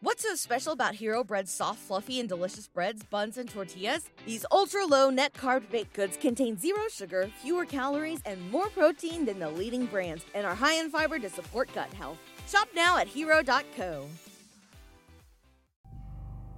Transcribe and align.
What's 0.00 0.22
so 0.22 0.36
special 0.36 0.72
about 0.72 0.94
Hero 0.94 1.24
Bread's 1.24 1.50
soft, 1.50 1.80
fluffy, 1.80 2.20
and 2.20 2.28
delicious 2.28 2.68
breads, 2.68 3.02
buns, 3.02 3.36
and 3.36 3.48
tortillas? 3.50 4.08
These 4.26 4.46
ultra 4.52 4.86
low 4.86 5.10
net 5.10 5.32
carb 5.32 5.68
baked 5.72 5.92
goods 5.92 6.16
contain 6.16 6.56
zero 6.56 6.82
sugar, 6.88 7.28
fewer 7.42 7.64
calories, 7.64 8.20
and 8.24 8.38
more 8.52 8.68
protein 8.68 9.24
than 9.24 9.40
the 9.40 9.50
leading 9.50 9.86
brands, 9.86 10.24
and 10.36 10.46
are 10.46 10.54
high 10.54 10.74
in 10.74 10.88
fiber 10.88 11.18
to 11.18 11.28
support 11.28 11.68
gut 11.74 11.92
health. 11.94 12.16
Shop 12.46 12.68
now 12.76 12.96
at 12.96 13.08
hero.co. 13.08 14.06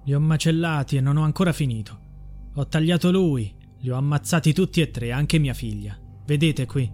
Li 0.05 0.13
ho 0.13 0.19
macellati 0.19 0.97
e 0.97 1.01
non 1.01 1.17
ho 1.17 1.23
ancora 1.23 1.51
finito. 1.51 1.97
Ho 2.53 2.67
tagliato 2.67 3.09
lui, 3.09 3.51
li 3.79 3.89
ho 3.89 3.95
ammazzati 3.95 4.53
tutti 4.53 4.81
e 4.81 4.91
tre, 4.91 5.11
anche 5.11 5.39
mia 5.39 5.55
figlia. 5.55 5.97
Vedete 6.27 6.67
qui. 6.67 6.91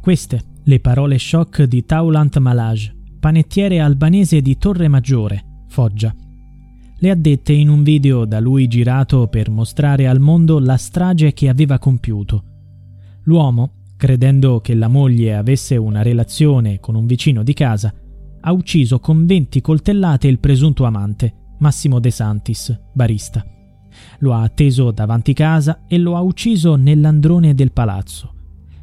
Queste 0.00 0.42
le 0.64 0.80
parole 0.80 1.18
shock 1.18 1.62
di 1.62 1.84
Taulant 1.84 2.36
Malaj, 2.38 2.97
panettiere 3.18 3.80
albanese 3.80 4.40
di 4.40 4.56
Torre 4.56 4.88
Maggiore, 4.88 5.64
Foggia. 5.68 6.14
Le 7.00 7.10
ha 7.10 7.14
dette 7.14 7.52
in 7.52 7.68
un 7.68 7.82
video 7.82 8.24
da 8.24 8.40
lui 8.40 8.66
girato 8.66 9.28
per 9.28 9.50
mostrare 9.50 10.08
al 10.08 10.20
mondo 10.20 10.58
la 10.58 10.76
strage 10.76 11.32
che 11.32 11.48
aveva 11.48 11.78
compiuto. 11.78 12.42
L'uomo, 13.24 13.70
credendo 13.96 14.60
che 14.60 14.74
la 14.74 14.88
moglie 14.88 15.36
avesse 15.36 15.76
una 15.76 16.02
relazione 16.02 16.80
con 16.80 16.94
un 16.94 17.06
vicino 17.06 17.42
di 17.42 17.52
casa, 17.54 17.92
ha 18.40 18.52
ucciso 18.52 19.00
con 19.00 19.26
20 19.26 19.60
coltellate 19.60 20.28
il 20.28 20.38
presunto 20.38 20.84
amante, 20.84 21.34
Massimo 21.58 21.98
De 21.98 22.10
Santis, 22.10 22.76
barista. 22.92 23.44
Lo 24.20 24.32
ha 24.34 24.42
atteso 24.42 24.90
davanti 24.90 25.32
casa 25.32 25.84
e 25.88 25.98
lo 25.98 26.16
ha 26.16 26.20
ucciso 26.20 26.76
nell'androne 26.76 27.54
del 27.54 27.72
palazzo. 27.72 28.34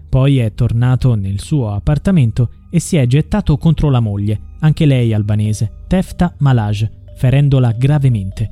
Poi 0.10 0.38
è 0.38 0.54
tornato 0.54 1.16
nel 1.16 1.40
suo 1.40 1.72
appartamento 1.72 2.50
e 2.76 2.82
si 2.82 2.98
è 2.98 3.08
gettato 3.08 3.56
contro 3.56 3.90
la 3.90 4.02
moglie, 4.02 4.38
anche 4.60 4.86
lei 4.86 5.14
albanese, 5.14 5.84
Tefta 5.88 6.36
Malaj, 6.40 6.86
ferendola 7.16 7.72
gravemente. 7.72 8.50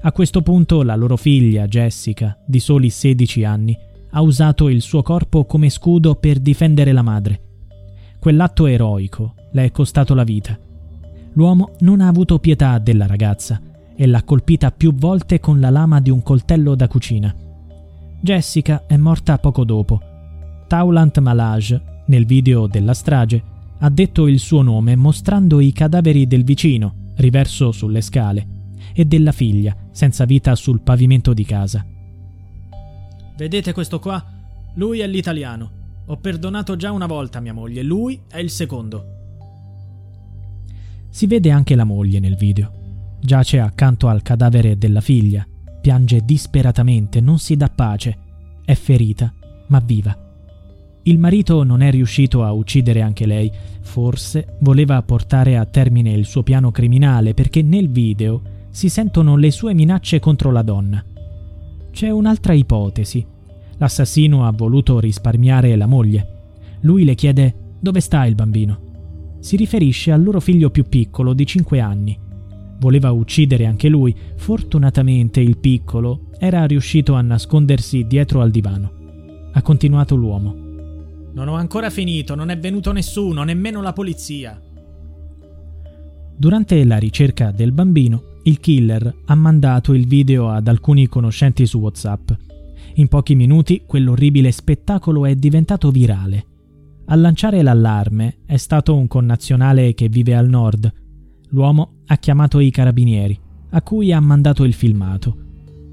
A 0.00 0.10
questo 0.10 0.40
punto 0.40 0.82
la 0.82 0.96
loro 0.96 1.18
figlia, 1.18 1.66
Jessica, 1.66 2.34
di 2.46 2.58
soli 2.60 2.88
16 2.88 3.44
anni, 3.44 3.76
ha 4.12 4.22
usato 4.22 4.70
il 4.70 4.80
suo 4.80 5.02
corpo 5.02 5.44
come 5.44 5.68
scudo 5.68 6.14
per 6.14 6.38
difendere 6.38 6.92
la 6.92 7.02
madre. 7.02 7.40
Quell'atto 8.18 8.64
eroico 8.64 9.34
le 9.52 9.64
è 9.64 9.70
costato 9.70 10.14
la 10.14 10.24
vita. 10.24 10.58
L'uomo 11.34 11.72
non 11.80 12.00
ha 12.00 12.08
avuto 12.08 12.38
pietà 12.38 12.78
della 12.78 13.06
ragazza 13.06 13.60
e 13.94 14.06
l'ha 14.06 14.22
colpita 14.22 14.70
più 14.70 14.94
volte 14.94 15.40
con 15.40 15.60
la 15.60 15.68
lama 15.68 16.00
di 16.00 16.08
un 16.08 16.22
coltello 16.22 16.74
da 16.74 16.88
cucina. 16.88 17.36
Jessica 18.18 18.84
è 18.86 18.96
morta 18.96 19.36
poco 19.36 19.62
dopo. 19.66 20.00
Taulant 20.66 21.18
Malaj, 21.18 21.95
nel 22.06 22.26
video 22.26 22.66
della 22.66 22.94
strage, 22.94 23.42
ha 23.78 23.90
detto 23.90 24.26
il 24.26 24.38
suo 24.38 24.62
nome 24.62 24.96
mostrando 24.96 25.60
i 25.60 25.72
cadaveri 25.72 26.26
del 26.26 26.44
vicino, 26.44 27.12
riverso 27.16 27.72
sulle 27.72 28.00
scale, 28.00 28.46
e 28.92 29.04
della 29.04 29.32
figlia, 29.32 29.76
senza 29.90 30.24
vita 30.24 30.54
sul 30.54 30.80
pavimento 30.80 31.34
di 31.34 31.44
casa. 31.44 31.84
Vedete 33.36 33.72
questo 33.72 33.98
qua? 33.98 34.24
Lui 34.74 35.00
è 35.00 35.06
l'italiano. 35.06 35.70
Ho 36.06 36.16
perdonato 36.16 36.76
già 36.76 36.92
una 36.92 37.06
volta 37.06 37.40
mia 37.40 37.52
moglie, 37.52 37.82
lui 37.82 38.20
è 38.28 38.38
il 38.38 38.50
secondo. 38.50 39.14
Si 41.10 41.26
vede 41.26 41.50
anche 41.50 41.74
la 41.74 41.84
moglie 41.84 42.20
nel 42.20 42.36
video. 42.36 43.16
Giace 43.20 43.58
accanto 43.58 44.08
al 44.08 44.22
cadavere 44.22 44.78
della 44.78 45.00
figlia, 45.00 45.46
piange 45.80 46.24
disperatamente, 46.24 47.20
non 47.20 47.38
si 47.38 47.56
dà 47.56 47.68
pace, 47.68 48.16
è 48.64 48.74
ferita, 48.74 49.32
ma 49.68 49.80
viva. 49.80 50.25
Il 51.08 51.20
marito 51.20 51.62
non 51.62 51.82
è 51.82 51.90
riuscito 51.92 52.42
a 52.42 52.50
uccidere 52.50 53.00
anche 53.00 53.26
lei, 53.26 53.48
forse 53.80 54.56
voleva 54.62 55.00
portare 55.02 55.56
a 55.56 55.64
termine 55.64 56.10
il 56.10 56.26
suo 56.26 56.42
piano 56.42 56.72
criminale 56.72 57.32
perché 57.32 57.62
nel 57.62 57.88
video 57.88 58.42
si 58.70 58.88
sentono 58.88 59.36
le 59.36 59.52
sue 59.52 59.72
minacce 59.72 60.18
contro 60.18 60.50
la 60.50 60.62
donna. 60.62 61.04
C'è 61.92 62.10
un'altra 62.10 62.54
ipotesi. 62.54 63.24
L'assassino 63.76 64.46
ha 64.46 64.50
voluto 64.50 64.98
risparmiare 64.98 65.76
la 65.76 65.86
moglie. 65.86 66.54
Lui 66.80 67.04
le 67.04 67.14
chiede 67.14 67.54
dove 67.78 68.00
sta 68.00 68.26
il 68.26 68.34
bambino. 68.34 69.36
Si 69.38 69.54
riferisce 69.54 70.10
al 70.10 70.24
loro 70.24 70.40
figlio 70.40 70.70
più 70.70 70.88
piccolo 70.88 71.34
di 71.34 71.46
5 71.46 71.78
anni. 71.78 72.18
Voleva 72.80 73.12
uccidere 73.12 73.64
anche 73.64 73.88
lui, 73.88 74.12
fortunatamente 74.34 75.38
il 75.38 75.58
piccolo 75.58 76.30
era 76.40 76.64
riuscito 76.64 77.14
a 77.14 77.20
nascondersi 77.20 78.08
dietro 78.08 78.40
al 78.40 78.50
divano. 78.50 78.90
Ha 79.52 79.62
continuato 79.62 80.16
l'uomo. 80.16 80.64
Non 81.36 81.48
ho 81.48 81.54
ancora 81.54 81.90
finito, 81.90 82.34
non 82.34 82.48
è 82.48 82.58
venuto 82.58 82.92
nessuno, 82.92 83.42
nemmeno 83.42 83.82
la 83.82 83.92
polizia. 83.92 84.58
Durante 86.34 86.82
la 86.82 86.96
ricerca 86.96 87.50
del 87.50 87.72
bambino, 87.72 88.38
il 88.44 88.58
killer 88.58 89.14
ha 89.26 89.34
mandato 89.34 89.92
il 89.92 90.06
video 90.06 90.48
ad 90.48 90.66
alcuni 90.66 91.08
conoscenti 91.08 91.66
su 91.66 91.78
WhatsApp. 91.78 92.30
In 92.94 93.08
pochi 93.08 93.34
minuti 93.34 93.82
quell'orribile 93.84 94.50
spettacolo 94.50 95.26
è 95.26 95.34
diventato 95.34 95.90
virale. 95.90 96.46
A 97.04 97.14
lanciare 97.16 97.60
l'allarme 97.60 98.38
è 98.46 98.56
stato 98.56 98.96
un 98.96 99.06
connazionale 99.06 99.92
che 99.92 100.08
vive 100.08 100.34
al 100.34 100.48
nord. 100.48 100.90
L'uomo 101.50 101.96
ha 102.06 102.16
chiamato 102.16 102.60
i 102.60 102.70
carabinieri, 102.70 103.38
a 103.72 103.82
cui 103.82 104.10
ha 104.10 104.20
mandato 104.20 104.64
il 104.64 104.72
filmato. 104.72 105.36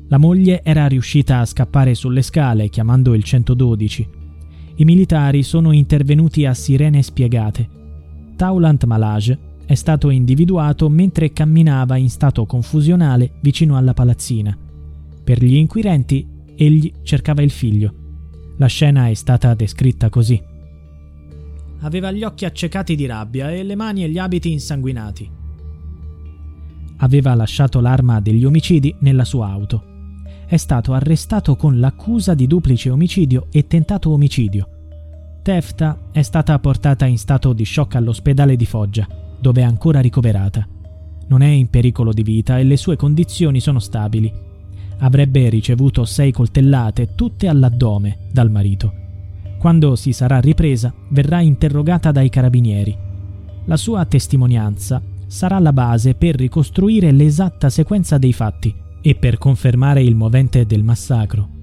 La 0.07 0.17
moglie 0.17 0.63
era 0.63 0.87
riuscita 0.87 1.39
a 1.39 1.45
scappare 1.45 1.95
sulle 1.95 2.21
scale 2.21 2.69
chiamando 2.69 3.13
il 3.13 3.23
112 3.23 4.21
i 4.75 4.85
militari 4.85 5.43
sono 5.43 5.71
intervenuti 5.71 6.45
a 6.45 6.53
sirene 6.53 7.03
spiegate. 7.03 7.69
Taulant 8.35 8.83
Malaj 8.85 9.37
è 9.65 9.75
stato 9.75 10.09
individuato 10.09 10.89
mentre 10.89 11.31
camminava 11.31 11.95
in 11.97 12.09
stato 12.09 12.45
confusionale 12.45 13.33
vicino 13.41 13.77
alla 13.77 13.93
palazzina. 13.93 14.57
Per 15.23 15.43
gli 15.43 15.55
inquirenti, 15.55 16.27
egli 16.55 16.91
cercava 17.03 17.43
il 17.43 17.51
figlio. 17.51 17.93
La 18.57 18.67
scena 18.67 19.09
è 19.09 19.13
stata 19.13 19.53
descritta 19.53 20.09
così. 20.09 20.41
Aveva 21.81 22.11
gli 22.11 22.23
occhi 22.23 22.45
accecati 22.45 22.95
di 22.95 23.05
rabbia 23.05 23.51
e 23.51 23.63
le 23.63 23.75
mani 23.75 24.03
e 24.03 24.09
gli 24.09 24.17
abiti 24.17 24.51
insanguinati. 24.51 25.29
Aveva 26.97 27.33
lasciato 27.35 27.79
l'arma 27.79 28.19
degli 28.21 28.45
omicidi 28.45 28.95
nella 28.99 29.25
sua 29.25 29.49
auto 29.49 29.91
è 30.53 30.57
stato 30.57 30.93
arrestato 30.93 31.55
con 31.55 31.79
l'accusa 31.79 32.35
di 32.35 32.45
duplice 32.45 32.91
omicidio 32.91 33.47
e 33.49 33.65
tentato 33.65 34.11
omicidio. 34.11 34.67
Tefta 35.41 35.97
è 36.11 36.21
stata 36.21 36.59
portata 36.59 37.07
in 37.07 37.17
stato 37.17 37.53
di 37.53 37.65
shock 37.65 37.95
all'ospedale 37.95 38.55
di 38.55 38.67
Foggia, 38.67 39.07
dove 39.39 39.61
è 39.61 39.63
ancora 39.63 39.99
ricoverata. 39.99 40.63
Non 41.25 41.41
è 41.41 41.47
in 41.47 41.71
pericolo 41.71 42.13
di 42.13 42.21
vita 42.21 42.59
e 42.59 42.65
le 42.65 42.77
sue 42.77 42.95
condizioni 42.95 43.59
sono 43.59 43.79
stabili. 43.79 44.31
Avrebbe 44.99 45.49
ricevuto 45.49 46.05
sei 46.05 46.31
coltellate, 46.31 47.15
tutte 47.15 47.47
all'addome, 47.47 48.19
dal 48.31 48.51
marito. 48.51 48.93
Quando 49.57 49.95
si 49.95 50.13
sarà 50.13 50.39
ripresa, 50.39 50.93
verrà 51.09 51.41
interrogata 51.41 52.11
dai 52.11 52.29
carabinieri. 52.29 52.95
La 53.65 53.77
sua 53.77 54.05
testimonianza 54.05 55.01
sarà 55.25 55.57
la 55.57 55.73
base 55.73 56.13
per 56.13 56.35
ricostruire 56.35 57.11
l'esatta 57.11 57.71
sequenza 57.71 58.19
dei 58.19 58.33
fatti 58.33 58.81
e 59.05 59.15
per 59.15 59.37
confermare 59.37 60.01
il 60.01 60.15
movente 60.15 60.65
del 60.65 60.81
massacro. 60.81 61.62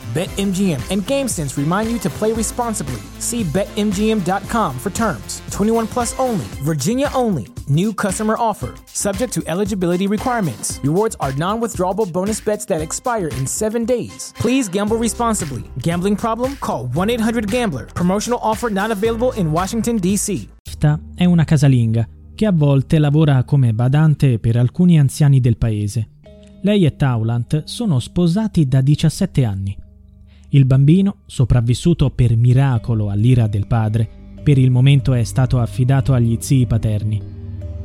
BetMGM 0.13 0.91
and 0.91 1.03
GameSense 1.03 1.55
remind 1.57 1.89
you 1.89 1.97
to 1.99 2.09
play 2.09 2.33
responsibly. 2.33 2.99
See 3.19 3.43
BetMGM.com 3.45 4.77
for 4.77 4.89
terms. 4.89 5.41
21 5.51 5.87
plus 5.87 6.13
only, 6.19 6.43
Virginia 6.63 7.09
only. 7.13 7.47
New 7.69 7.93
customer 7.93 8.35
offer, 8.37 8.73
subject 8.87 9.31
to 9.31 9.41
eligibility 9.47 10.07
requirements. 10.07 10.81
Rewards 10.83 11.15
are 11.21 11.31
non 11.37 11.61
withdrawable 11.61 12.11
bonus 12.11 12.41
bets 12.41 12.65
that 12.65 12.81
expire 12.81 13.29
in 13.39 13.47
seven 13.47 13.85
days. 13.85 14.33
Please 14.35 14.67
gamble 14.67 14.97
responsibly. 14.97 15.63
Gambling 15.81 16.17
problem? 16.17 16.57
Call 16.57 16.87
1 16.93 17.09
800 17.09 17.49
Gambler. 17.49 17.85
Promotional 17.85 18.39
offer 18.43 18.69
not 18.69 18.91
available 18.91 19.31
in 19.37 19.49
Washington, 19.49 19.95
D.C. 19.95 20.49
è 21.15 21.23
una 21.23 21.45
casalinga 21.45 22.05
che 22.35 22.45
a 22.45 22.51
volte 22.51 22.99
lavora 22.99 23.43
come 23.45 23.73
badante 23.73 24.39
per 24.39 24.57
alcuni 24.57 24.99
anziani 24.99 25.39
del 25.39 25.57
paese. 25.57 26.09
Lei 26.63 26.85
e 26.85 26.95
Taulant 26.97 27.63
sono 27.63 27.99
sposati 27.99 28.67
da 28.67 28.81
17 28.81 29.45
anni. 29.45 29.80
Il 30.53 30.65
bambino, 30.65 31.19
sopravvissuto 31.27 32.09
per 32.09 32.35
miracolo 32.35 33.09
all'ira 33.09 33.47
del 33.47 33.67
padre, 33.67 34.09
per 34.43 34.57
il 34.57 34.69
momento 34.69 35.13
è 35.13 35.23
stato 35.23 35.59
affidato 35.59 36.13
agli 36.13 36.35
zii 36.41 36.65
paterni. 36.65 37.21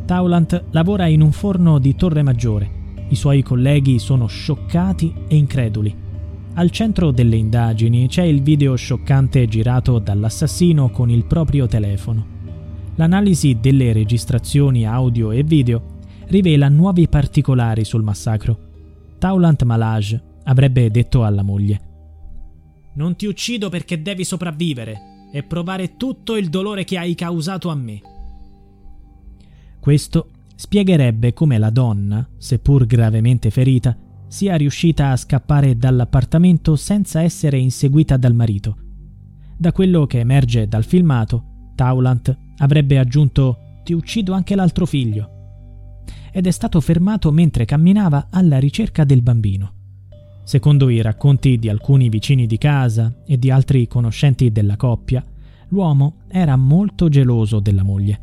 Taulant 0.04 0.64
lavora 0.70 1.06
in 1.06 1.20
un 1.20 1.30
forno 1.30 1.78
di 1.78 1.94
Torre 1.94 2.24
Maggiore. 2.24 2.68
I 3.08 3.14
suoi 3.14 3.42
colleghi 3.42 4.00
sono 4.00 4.26
scioccati 4.26 5.14
e 5.28 5.36
increduli. 5.36 5.94
Al 6.54 6.70
centro 6.70 7.12
delle 7.12 7.36
indagini 7.36 8.08
c'è 8.08 8.24
il 8.24 8.42
video 8.42 8.74
scioccante 8.74 9.46
girato 9.46 10.00
dall'assassino 10.00 10.90
con 10.90 11.08
il 11.08 11.24
proprio 11.24 11.68
telefono. 11.68 12.26
L'analisi 12.96 13.58
delle 13.60 13.92
registrazioni 13.92 14.84
audio 14.84 15.30
e 15.30 15.44
video 15.44 15.82
rivela 16.26 16.68
nuovi 16.68 17.06
particolari 17.06 17.84
sul 17.84 18.02
massacro. 18.02 18.58
Taulant 19.18 19.62
Malage 19.62 20.20
avrebbe 20.42 20.90
detto 20.90 21.22
alla 21.22 21.42
moglie 21.42 21.85
non 22.96 23.16
ti 23.16 23.26
uccido 23.26 23.68
perché 23.68 24.02
devi 24.02 24.24
sopravvivere 24.24 25.28
e 25.32 25.42
provare 25.42 25.96
tutto 25.96 26.36
il 26.36 26.48
dolore 26.48 26.84
che 26.84 26.98
hai 26.98 27.14
causato 27.14 27.68
a 27.70 27.74
me. 27.74 28.00
Questo 29.80 30.30
spiegherebbe 30.54 31.32
come 31.32 31.58
la 31.58 31.70
donna, 31.70 32.28
seppur 32.36 32.86
gravemente 32.86 33.50
ferita, 33.50 33.96
sia 34.28 34.56
riuscita 34.56 35.10
a 35.10 35.16
scappare 35.16 35.76
dall'appartamento 35.76 36.74
senza 36.76 37.22
essere 37.22 37.58
inseguita 37.58 38.16
dal 38.16 38.34
marito. 38.34 38.76
Da 39.56 39.72
quello 39.72 40.06
che 40.06 40.18
emerge 40.18 40.66
dal 40.66 40.84
filmato, 40.84 41.70
Taulant 41.74 42.36
avrebbe 42.58 42.98
aggiunto 42.98 43.58
ti 43.84 43.92
uccido 43.92 44.32
anche 44.32 44.56
l'altro 44.56 44.84
figlio 44.84 45.30
ed 46.32 46.46
è 46.46 46.50
stato 46.50 46.80
fermato 46.80 47.30
mentre 47.30 47.64
camminava 47.64 48.28
alla 48.30 48.58
ricerca 48.58 49.04
del 49.04 49.22
bambino. 49.22 49.75
Secondo 50.46 50.88
i 50.90 51.02
racconti 51.02 51.58
di 51.58 51.68
alcuni 51.68 52.08
vicini 52.08 52.46
di 52.46 52.56
casa 52.56 53.12
e 53.26 53.36
di 53.36 53.50
altri 53.50 53.88
conoscenti 53.88 54.52
della 54.52 54.76
coppia, 54.76 55.24
l'uomo 55.70 56.18
era 56.28 56.54
molto 56.54 57.08
geloso 57.08 57.58
della 57.58 57.82
moglie. 57.82 58.20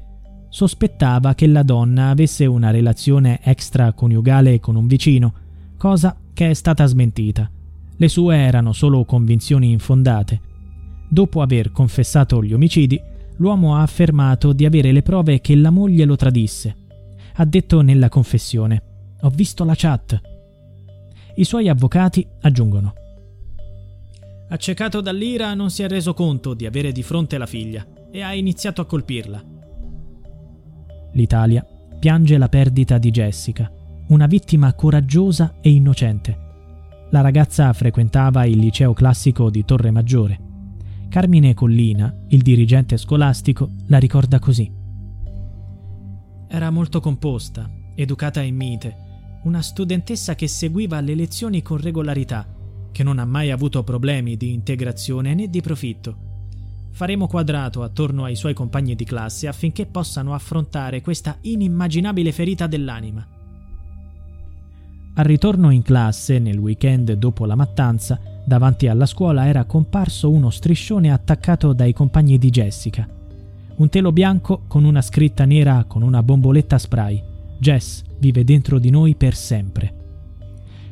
Sospettava 0.47 1.35
che 1.35 1.47
la 1.47 1.63
donna 1.63 2.11
avesse 2.11 2.45
una 2.45 2.71
relazione 2.71 3.41
extraconiugale 3.43 4.61
con 4.61 4.77
un 4.77 4.87
vicino, 4.87 5.33
cosa 5.77 6.15
che 6.31 6.49
è 6.49 6.53
stata 6.53 6.85
smentita. 6.85 7.51
Le 7.97 8.07
sue 8.07 8.37
erano 8.37 8.71
solo 8.71 9.03
convinzioni 9.03 9.71
infondate. 9.71 10.39
Dopo 11.09 11.41
aver 11.41 11.73
confessato 11.73 12.41
gli 12.41 12.53
omicidi, 12.53 12.97
l'uomo 13.35 13.75
ha 13.75 13.81
affermato 13.81 14.53
di 14.53 14.63
avere 14.63 14.93
le 14.93 15.01
prove 15.01 15.41
che 15.41 15.55
la 15.55 15.71
moglie 15.71 16.05
lo 16.05 16.15
tradisse. 16.15 16.73
Ha 17.33 17.43
detto 17.43 17.81
nella 17.81 18.07
confessione: 18.07 18.81
Ho 19.23 19.29
visto 19.29 19.65
la 19.65 19.73
chat, 19.75 20.21
i 21.35 21.43
suoi 21.43 21.69
avvocati 21.69 22.27
aggiungono. 22.41 22.93
Accecato 24.49 25.01
dall'ira 25.01 25.53
non 25.53 25.69
si 25.69 25.83
è 25.83 25.87
reso 25.87 26.13
conto 26.13 26.53
di 26.53 26.65
avere 26.65 26.91
di 26.91 27.01
fronte 27.01 27.37
la 27.37 27.45
figlia 27.47 27.85
e 28.11 28.21
ha 28.21 28.33
iniziato 28.33 28.81
a 28.81 28.85
colpirla. 28.85 29.43
L'Italia 31.13 31.65
piange 31.99 32.37
la 32.37 32.49
perdita 32.49 32.97
di 32.97 33.09
Jessica, 33.09 33.71
una 34.09 34.27
vittima 34.27 34.73
coraggiosa 34.73 35.55
e 35.61 35.71
innocente. 35.71 36.37
La 37.09 37.21
ragazza 37.21 37.71
frequentava 37.73 38.45
il 38.45 38.57
liceo 38.57 38.93
classico 38.93 39.49
di 39.49 39.63
Torre 39.65 39.91
Maggiore. 39.91 40.39
Carmine 41.09 41.53
Collina, 41.53 42.13
il 42.29 42.41
dirigente 42.41 42.97
scolastico, 42.97 43.69
la 43.87 43.99
ricorda 43.99 44.39
così. 44.39 44.71
Era 46.47 46.69
molto 46.69 46.99
composta, 46.99 47.69
educata 47.95 48.41
e 48.41 48.51
mite, 48.51 48.95
una 49.43 49.61
studentessa 49.61 50.35
che 50.35 50.47
seguiva 50.47 50.99
le 51.01 51.15
lezioni 51.15 51.61
con 51.61 51.77
regolarità, 51.77 52.47
che 52.91 53.03
non 53.03 53.19
ha 53.19 53.25
mai 53.25 53.51
avuto 53.51 53.83
problemi 53.83 54.37
di 54.37 54.53
integrazione 54.53 55.33
né 55.33 55.49
di 55.49 55.61
profitto. 55.61 56.31
Faremo 56.91 57.27
quadrato 57.27 57.81
attorno 57.81 58.23
ai 58.23 58.35
suoi 58.35 58.53
compagni 58.53 58.95
di 58.95 59.03
classe 59.03 59.47
affinché 59.47 59.85
possano 59.85 60.33
affrontare 60.33 61.01
questa 61.01 61.37
inimmaginabile 61.41 62.31
ferita 62.31 62.67
dell'anima. 62.67 63.27
Al 65.15 65.25
ritorno 65.25 65.71
in 65.71 65.81
classe, 65.81 66.39
nel 66.39 66.57
weekend 66.57 67.11
dopo 67.13 67.45
la 67.45 67.55
mattanza, 67.55 68.19
davanti 68.45 68.87
alla 68.87 69.05
scuola 69.05 69.47
era 69.47 69.65
comparso 69.65 70.29
uno 70.29 70.49
striscione 70.49 71.11
attaccato 71.11 71.73
dai 71.73 71.93
compagni 71.93 72.37
di 72.37 72.49
Jessica. 72.49 73.07
Un 73.75 73.89
telo 73.89 74.11
bianco 74.11 74.63
con 74.67 74.83
una 74.83 75.01
scritta 75.01 75.45
nera 75.45 75.83
con 75.85 76.03
una 76.03 76.21
bomboletta 76.21 76.77
spray. 76.77 77.32
Jess 77.63 78.03
vive 78.19 78.43
dentro 78.43 78.77
di 78.77 78.89
noi 78.89 79.15
per 79.15 79.35
sempre. 79.35 80.01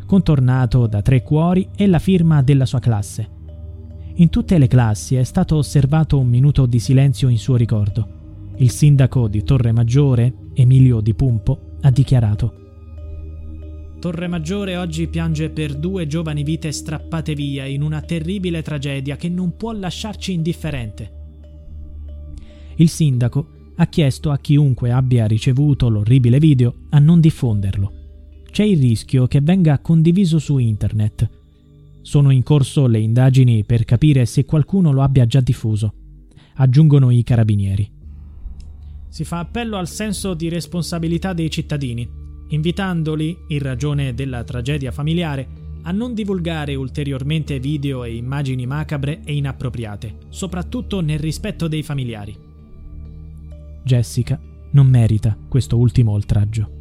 Contornato 0.05 0.87
da 0.87 1.01
tre 1.01 1.21
cuori 1.21 1.67
e 1.75 1.85
la 1.85 1.99
firma 1.99 2.41
della 2.41 2.65
sua 2.65 2.79
classe. 2.79 3.29
In 4.15 4.29
tutte 4.29 4.57
le 4.57 4.67
classi 4.67 5.15
è 5.15 5.23
stato 5.23 5.57
osservato 5.57 6.17
un 6.17 6.29
minuto 6.29 6.65
di 6.65 6.79
silenzio 6.79 7.27
in 7.27 7.37
suo 7.37 7.57
ricordo. 7.57 8.53
Il 8.55 8.69
sindaco 8.69 9.27
di 9.27 9.43
Torre 9.43 9.73
Maggiore, 9.73 10.33
Emilio 10.53 11.01
Di 11.01 11.13
Pumpo, 11.13 11.75
ha 11.81 11.91
dichiarato 11.91 12.53
Torre 13.99 14.27
Maggiore 14.29 14.77
oggi 14.77 15.07
piange 15.07 15.49
per 15.49 15.75
due 15.75 16.07
giovani 16.07 16.43
vite 16.43 16.71
strappate 16.71 17.35
via 17.35 17.65
in 17.65 17.81
una 17.81 17.99
terribile 17.99 18.61
tragedia 18.61 19.17
che 19.17 19.27
non 19.27 19.57
può 19.57 19.73
lasciarci 19.73 20.31
indifferente. 20.31 21.11
Il 22.77 22.87
sindaco 22.87 23.59
ha 23.81 23.87
chiesto 23.87 24.29
a 24.29 24.37
chiunque 24.37 24.91
abbia 24.91 25.25
ricevuto 25.25 25.89
l'orribile 25.89 26.37
video 26.37 26.81
a 26.91 26.99
non 26.99 27.19
diffonderlo. 27.19 27.91
C'è 28.51 28.63
il 28.63 28.79
rischio 28.79 29.25
che 29.25 29.41
venga 29.41 29.79
condiviso 29.79 30.37
su 30.37 30.59
internet. 30.59 31.27
Sono 32.03 32.29
in 32.29 32.43
corso 32.43 32.85
le 32.85 32.99
indagini 32.99 33.63
per 33.63 33.83
capire 33.83 34.27
se 34.27 34.45
qualcuno 34.45 34.91
lo 34.91 35.01
abbia 35.01 35.25
già 35.25 35.41
diffuso, 35.41 35.93
aggiungono 36.55 37.09
i 37.09 37.23
carabinieri. 37.23 37.91
Si 39.09 39.23
fa 39.23 39.39
appello 39.39 39.77
al 39.77 39.87
senso 39.87 40.35
di 40.35 40.47
responsabilità 40.47 41.33
dei 41.33 41.49
cittadini, 41.49 42.07
invitandoli, 42.49 43.35
in 43.47 43.59
ragione 43.59 44.13
della 44.13 44.43
tragedia 44.43 44.91
familiare, 44.91 45.47
a 45.83 45.91
non 45.91 46.13
divulgare 46.13 46.75
ulteriormente 46.75 47.59
video 47.59 48.03
e 48.03 48.15
immagini 48.15 48.67
macabre 48.67 49.21
e 49.23 49.33
inappropriate, 49.33 50.17
soprattutto 50.29 50.99
nel 50.99 51.17
rispetto 51.17 51.67
dei 51.67 51.81
familiari. 51.81 52.49
Jessica 53.83 54.39
non 54.71 54.87
merita 54.87 55.37
questo 55.47 55.77
ultimo 55.77 56.11
oltraggio. 56.11 56.80